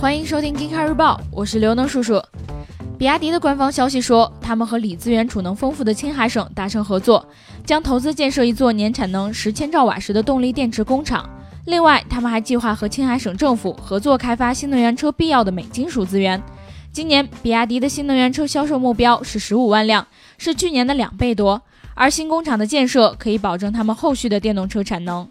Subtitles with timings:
[0.00, 2.22] 欢迎收听《金卡日报》，我是刘能叔叔。
[2.96, 7.28] 比亚迪的官方消息说，他们和锂资源储能丰富的青海省达成合作，
[7.66, 11.28] 将投资建设一座年产能十千兆瓦时的动力电池工厂。
[11.66, 16.40] 另外，他们还计划和青海省政府合作开发新能源车必要的镁金属资源。
[16.92, 20.06] 今年，比亚迪的新能源车销售目标是十五万辆，
[20.38, 21.60] 是去年的两倍多。
[21.94, 25.28] 而新工厂的建设可以保证他们后续的电动车产能。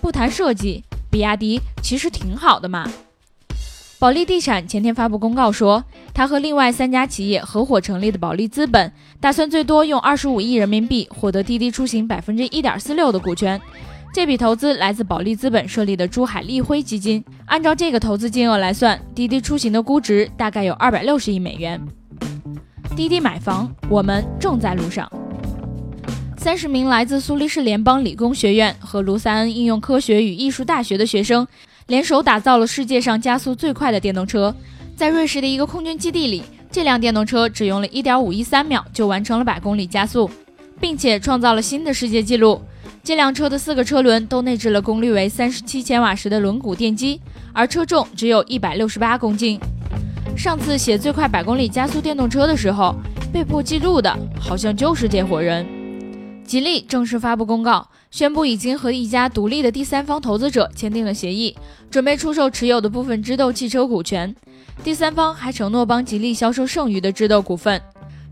[0.00, 2.88] 不谈设计，比亚迪其实挺好的嘛。
[4.00, 13.60] 保利地产前天发布公告说，他和另外三家企业合伙成立的保利资本，打算最多用二十五亿人民币获得滴滴出行百分之一点四六的股权。
[14.14, 17.22] 这笔投资来自保利资本设立的珠海立辉基金。
[17.44, 21.78] 按照这个投资金额来算，滴滴出行的估值大概有二百六十亿美元。
[22.96, 25.06] 滴滴买房，我们正在路上。
[26.38, 31.46] 三十名来自苏黎世联邦理工学院和卢塞恩应用科学与艺术大学的学生
[31.90, 34.54] 联手打造了世界上加速最快的电动车。
[34.94, 40.30] 在瑞士的一个空军基地里，这辆电动车只用了一点五一三秒就完成了百公里加速，
[40.80, 42.62] 并且创造了新的世界纪录。
[43.02, 47.20] 这辆车的四个车轮都内置了功率为三十七千瓦时的轮毂电机，
[47.52, 49.58] 而车重只有一百六十八公斤。
[50.36, 52.94] 上次写最快百公里加速电动车的时候，
[53.32, 55.66] 被迫记录的好像就是这伙人。
[56.44, 61.56] 吉利正式发布公告，宣布已经和一家独立的第三方投资者签订了协议，
[61.88, 64.34] 准备出售持有的部分知豆汽车股权。
[64.82, 67.80] 第三方还承诺帮吉利销售剩余的知豆股份。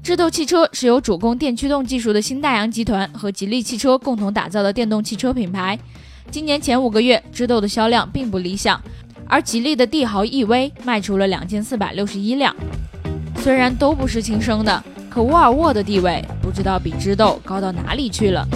[0.02, 5.78] 智豆汽车是由主攻电驱动技术的新大洋集团和吉利汽车共同打造的电动汽车品牌。
[6.28, 8.82] 今年前五个月，智豆的销量并不理想，
[9.28, 12.54] 而吉利的帝豪 EV 卖出了两千四百六十一辆。
[13.36, 18.46] 虽然都不是亲生的，可沃尔沃的地位不知道比智豆高到哪里去了。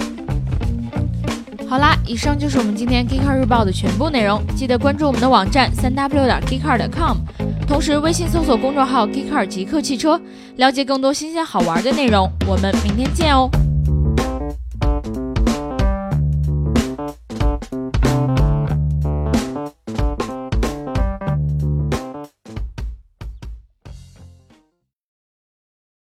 [1.73, 7.17] 好啦，以上就是我们今天 Geekcar 日报的全部内容，记得关注我们的网站三 w 点 geekcar 点 com。
[7.67, 10.21] 同时，微信搜索公众号 “geekcar 极客汽车”，
[10.57, 12.29] 了解更多新鲜好玩的内容。
[12.47, 13.49] 我们明天见哦！